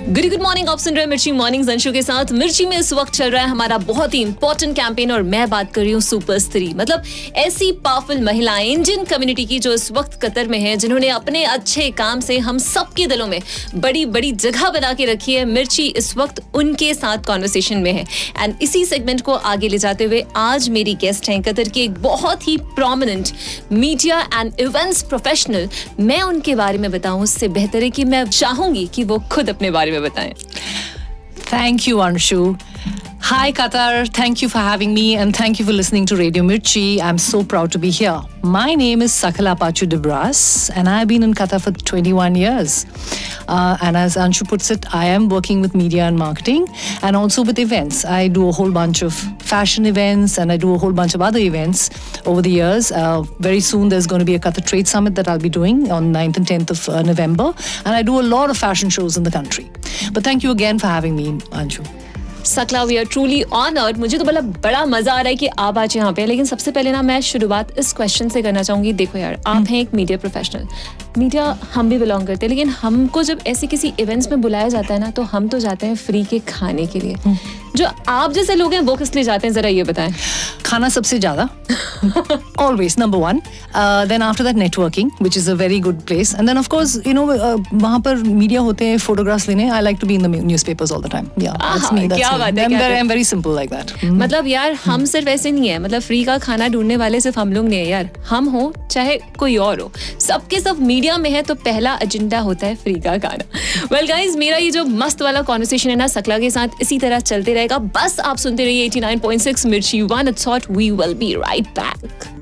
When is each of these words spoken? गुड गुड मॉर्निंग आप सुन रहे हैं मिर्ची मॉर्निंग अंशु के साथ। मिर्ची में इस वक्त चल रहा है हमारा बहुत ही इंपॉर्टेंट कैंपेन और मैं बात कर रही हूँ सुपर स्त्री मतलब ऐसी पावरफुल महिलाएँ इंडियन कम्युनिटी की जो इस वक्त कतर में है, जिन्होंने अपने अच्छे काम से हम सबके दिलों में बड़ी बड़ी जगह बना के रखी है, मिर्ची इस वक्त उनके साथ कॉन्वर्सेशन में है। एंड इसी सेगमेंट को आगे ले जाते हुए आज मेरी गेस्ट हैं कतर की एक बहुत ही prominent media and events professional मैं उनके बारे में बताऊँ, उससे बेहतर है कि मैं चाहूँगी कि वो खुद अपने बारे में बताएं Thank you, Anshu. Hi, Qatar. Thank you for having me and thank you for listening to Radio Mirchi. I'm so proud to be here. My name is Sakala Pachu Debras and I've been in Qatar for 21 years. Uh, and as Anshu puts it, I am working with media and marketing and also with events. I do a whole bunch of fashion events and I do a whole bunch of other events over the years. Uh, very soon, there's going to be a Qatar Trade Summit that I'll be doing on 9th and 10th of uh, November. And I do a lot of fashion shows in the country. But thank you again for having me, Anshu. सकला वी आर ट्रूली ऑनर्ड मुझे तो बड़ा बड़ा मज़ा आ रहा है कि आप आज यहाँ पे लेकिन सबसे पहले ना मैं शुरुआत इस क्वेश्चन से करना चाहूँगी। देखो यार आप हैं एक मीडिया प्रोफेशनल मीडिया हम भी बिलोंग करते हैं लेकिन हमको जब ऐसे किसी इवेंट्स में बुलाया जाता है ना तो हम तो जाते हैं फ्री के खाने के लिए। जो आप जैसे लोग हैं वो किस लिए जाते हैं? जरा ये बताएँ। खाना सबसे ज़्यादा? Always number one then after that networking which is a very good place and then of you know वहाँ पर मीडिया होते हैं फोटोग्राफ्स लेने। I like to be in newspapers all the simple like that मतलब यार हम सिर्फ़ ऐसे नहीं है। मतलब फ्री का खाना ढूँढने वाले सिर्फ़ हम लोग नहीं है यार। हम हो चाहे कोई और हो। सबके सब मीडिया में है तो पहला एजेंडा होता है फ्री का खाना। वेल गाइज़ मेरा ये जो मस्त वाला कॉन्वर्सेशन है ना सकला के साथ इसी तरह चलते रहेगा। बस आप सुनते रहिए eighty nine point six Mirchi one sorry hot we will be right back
गुड 0.00 0.28
गुड 0.30 0.42
मॉर्निंग 0.42 0.68
आप 0.68 0.78
सुन 0.78 0.94
रहे 0.94 1.02
हैं 1.02 1.08
मिर्ची 1.08 1.30
मॉर्निंग 1.32 1.68
अंशु 1.68 1.90
के 1.92 2.02
साथ। 2.02 2.30
मिर्ची 2.32 2.64
में 2.66 2.76
इस 2.78 2.92
वक्त 2.92 3.12
चल 3.12 3.30
रहा 3.30 3.42
है 3.42 3.48
हमारा 3.48 3.76
बहुत 3.78 4.14
ही 4.14 4.20
इंपॉर्टेंट 4.22 4.74
कैंपेन 4.76 5.10
और 5.12 5.22
मैं 5.22 5.48
बात 5.50 5.72
कर 5.72 5.82
रही 5.82 5.90
हूँ 5.92 6.00
सुपर 6.00 6.38
स्त्री 6.38 6.72
मतलब 6.74 7.02
ऐसी 7.36 7.70
पावरफुल 7.84 8.20
महिलाएँ 8.20 8.68
इंडियन 8.68 9.04
कम्युनिटी 9.04 9.44
की 9.46 9.58
जो 9.58 9.72
इस 9.72 9.90
वक्त 9.92 10.18
कतर 10.22 10.48
में 10.48 10.58
है, 10.58 10.76
जिन्होंने 10.76 11.08
अपने 11.08 11.42
अच्छे 11.44 11.90
काम 11.90 12.20
से 12.20 12.38
हम 12.38 12.58
सबके 12.58 13.06
दिलों 13.06 13.26
में 13.26 13.40
बड़ी 13.74 14.04
बड़ी 14.06 14.30
जगह 14.32 14.70
बना 14.70 14.92
के 14.92 15.04
रखी 15.04 15.34
है, 15.34 15.44
मिर्ची 15.44 15.86
इस 15.88 16.16
वक्त 16.16 16.42
उनके 16.54 16.92
साथ 16.94 17.26
कॉन्वर्सेशन 17.26 17.78
में 17.78 17.92
है। 17.92 18.04
एंड 18.38 18.54
इसी 18.62 18.84
सेगमेंट 18.84 19.20
को 19.20 19.34
आगे 19.34 19.68
ले 19.68 19.78
जाते 19.78 20.04
हुए 20.04 20.24
आज 20.36 20.68
मेरी 20.68 20.94
गेस्ट 20.94 21.28
हैं 21.28 21.40
कतर 21.42 21.68
की 21.68 21.80
एक 21.80 22.00
बहुत 22.02 22.48
ही 22.48 22.56
prominent 22.74 23.30
media 23.72 24.20
and 24.34 24.52
events 24.60 25.02
professional 25.02 25.68
मैं 26.00 26.20
उनके 26.22 26.54
बारे 26.54 26.78
में 26.78 26.90
बताऊँ, 26.90 27.22
उससे 27.22 27.48
बेहतर 27.50 27.82
है 27.82 27.90
कि 27.90 28.04
मैं 28.04 28.24
चाहूँगी 28.24 28.88
कि 28.94 29.04
वो 29.04 29.22
खुद 29.32 29.50
अपने 29.50 29.70
बारे 29.70 29.88
में 29.89 30.01
बताएं 30.03 30.33
Thank 31.45 31.87
you, 31.87 31.97
Anshu. 31.97 32.59
Hi, 33.27 33.51
Qatar. 33.51 34.07
Thank 34.13 34.43
you 34.43 34.49
for 34.49 34.59
having 34.59 34.93
me 34.93 35.15
and 35.15 35.35
thank 35.35 35.57
you 35.57 35.65
for 35.65 35.73
listening 35.73 36.05
to 36.07 36.15
Radio 36.15 36.43
Mirchi. 36.43 37.01
I'm 37.01 37.17
so 37.17 37.43
proud 37.43 37.71
to 37.71 37.79
be 37.79 37.89
here. 37.89 38.21
My 38.43 38.75
name 38.75 39.01
is 39.01 39.11
Sakala 39.11 39.57
Pachu 39.57 39.87
Debras 39.89 40.69
and 40.75 40.87
I've 40.87 41.07
been 41.07 41.23
in 41.23 41.33
Qatar 41.33 41.59
for 41.59 41.71
21 41.71 42.35
years. 42.35 42.85
Uh, 43.47 43.77
and 43.81 43.97
as 43.97 44.15
Anshu 44.15 44.47
puts 44.47 44.69
it, 44.69 44.85
I 44.93 45.05
am 45.05 45.27
working 45.27 45.59
with 45.59 45.73
media 45.73 46.03
and 46.03 46.19
marketing 46.19 46.67
and 47.01 47.15
also 47.15 47.43
with 47.43 47.57
events. 47.57 48.05
I 48.05 48.27
do 48.27 48.47
a 48.47 48.51
whole 48.51 48.71
bunch 48.71 49.01
of 49.01 49.15
fashion 49.41 49.87
events 49.87 50.37
and 50.37 50.51
I 50.51 50.57
do 50.57 50.75
a 50.75 50.77
whole 50.77 50.93
bunch 50.93 51.15
of 51.15 51.21
other 51.23 51.39
events 51.39 51.89
over 52.27 52.43
the 52.43 52.51
years. 52.51 52.91
Uh, 52.91 53.23
very 53.39 53.59
soon, 53.59 53.89
there's 53.89 54.05
going 54.05 54.19
to 54.19 54.25
be 54.25 54.35
a 54.35 54.39
Qatar 54.39 54.63
Trade 54.63 54.87
Summit 54.87 55.15
that 55.15 55.27
I'll 55.27 55.39
be 55.39 55.49
doing 55.49 55.91
on 55.91 56.13
9th 56.13 56.37
and 56.37 56.45
10th 56.45 56.69
of 56.69 56.89
uh, 56.89 57.01
November. 57.01 57.55
And 57.85 57.95
I 57.95 58.03
do 58.03 58.19
a 58.19 58.25
lot 58.35 58.51
of 58.51 58.57
fashion 58.57 58.91
shows 58.91 59.17
in 59.17 59.23
the 59.23 59.31
country. 59.31 59.71
But 60.08 60.24
thank 60.24 60.44
you 60.44 60.52
again 60.52 60.78
for 60.78 60.88
having 60.88 61.16
me, 61.16 61.32
Anshu. 61.62 61.88
सकला 62.46 62.82
वी 62.84 62.96
आर 62.96 63.04
ट्रूली 63.04 63.42
ऑनर्ड 63.42 63.96
मुझे 63.98 64.18
तो 64.18 64.24
बड़ा 64.24 64.40
बड़ा 64.40 64.84
मज़ा 64.86 65.12
आ 65.12 65.20
रहा 65.20 65.28
है 65.28 65.36
कि 65.36 65.46
आप 65.58 65.78
आज 65.78 65.96
यहाँ 65.96 66.12
पे 66.12 66.24
लेकिन 66.26 66.44
सबसे 66.44 66.70
पहले 66.70 66.92
ना 66.92 67.02
मैं 67.02 67.20
शुरुआत 67.20 67.78
इस 67.78 67.92
क्वेश्चन 67.92 68.28
से 68.28 68.42
करना 68.42 68.62
चाहूँगी। 68.62 68.92
देखो 68.92 69.18
यार 69.18 69.36
आप 69.46 69.66
हैं 69.70 69.80
एक 69.80 69.94
मीडिया 69.94 70.18
प्रोफेशनल 70.18 70.66
मीडिया 71.18 71.44
हम 71.74 71.90
भी 71.90 71.98
बिलोंग 71.98 72.26
करते 72.26 72.46
हैं 72.46 72.50
लेकिन 72.50 72.68
हमको 72.70 73.22
जब 73.22 73.40
ऐसे 73.46 73.66
किसी 73.66 73.92
इवेंट्स 74.00 74.30
में 74.30 74.40
बुलाया 74.40 74.68
जाता 74.68 74.94
है 74.94 75.00
ना 75.00 75.10
तो 75.10 75.22
हम 75.22 75.48
तो 75.48 75.58
जाते 75.58 75.86
हैं 75.86 75.96
फ्री 75.96 76.24
के 76.24 76.38
खाने 76.48 76.86
के 76.86 77.00
लिए। 77.00 77.36
जो 77.76 77.86
आप 78.08 78.32
जैसे 78.32 78.54
लोग 78.54 78.72
हैं 78.74 78.80
वो 78.80 78.96
किस 78.96 79.14
लिए 79.14 79.24
जाते 79.24 79.46
हैं? 79.46 79.54
जरा 79.54 79.68
ये 79.68 79.82
बताएँ। 79.84 80.14
खाना 80.70 80.88
सबसे 80.88 81.18
ज़्यादा? 81.18 81.48
Always 82.58 82.94
number 82.98 83.18
one 83.18 83.40
then 84.08 84.22
after 84.22 84.44
that 84.44 84.56
networking 84.56 85.10
which 85.22 85.36
is 85.36 85.50
a 85.50 85.54
very 85.54 85.80
good 85.80 86.00
place 86.06 86.34
and 86.34 86.48
then 86.48 86.58
of 86.58 86.74
you 87.06 87.12
know 87.14 87.24
वहाँ 87.24 88.00
पर 88.00 88.16
मीडिया 88.16 88.60
होते 88.60 88.84
हैं 88.84 88.98
फोटोग्राफ्स 88.98 89.48
लेने। 89.48 89.68
I 89.70 89.80
like 89.82 89.96
to 90.00 90.06
be 90.06 90.14
in 90.14 90.26
newspapers 90.66 90.92
all 90.92 91.02
the 91.02 91.08
simple 93.22 93.54
like 93.54 93.70
that 93.70 94.04
मतलब 94.04 94.46
यार 94.46 94.72
हम 94.84 95.04
सिर्फ़ 95.04 95.28
ऐसे 95.28 95.50
नहीं 95.50 95.68
है। 95.68 95.78
मतलब 95.78 96.02
फ्री 96.02 96.22
का 96.24 96.36
खाना 96.38 96.68
ढूँढने 96.68 96.96
वाले 96.96 97.20
सिर्फ़ 97.20 97.38
हम 97.40 97.52
लोग 97.52 97.64
नहीं 97.68 97.78
है 97.78 97.88
यार। 97.88 98.10
हम 98.28 98.48
हो 98.50 98.72
चाहे 98.90 99.18
कोई 99.38 99.56
और 99.56 99.80
हो। 99.80 99.90
सबके 100.20 100.60
सब 100.60 100.80
मीडिया 100.82 101.16
में 101.18 101.30
है 101.30 101.42
तो 101.42 101.54
पहला 101.56 101.98
एजेंडा 102.02 102.38
होता 102.40 102.66
है 102.66 102.74
फ्री 102.76 102.94
का 103.00 103.16
खाना। 103.18 103.44
वेल 103.92 104.06
गाइज़ 104.06 104.36
मेरा 104.38 104.56
ये 104.56 104.70
जो 104.70 104.84
मस्त 104.84 105.22
वाला 105.22 105.42
कॉन्वर्सेशन 105.42 105.90
है 105.90 105.96
ना 105.96 106.06
सकला 106.08 106.38
के 106.38 106.50
साथ 106.50 106.80
इसी 106.82 106.98
तरह 106.98 107.20
चलते 107.20 107.54
रहेगा। 107.54 107.78
बस 107.78 108.18
आप 108.20 108.36
सुनते 108.36 108.64
रहिए 108.64 108.84
eighty 108.84 109.00
nine 109.00 109.18
point 109.18 109.42
six 109.42 109.66
Mirchi 109.66 110.02
one 110.04 110.32
sorry 110.32 110.58
hot 110.60 110.76
we 110.76 110.90
will 110.90 111.14
be 111.14 111.34
right 111.34 111.66
back 111.78 112.39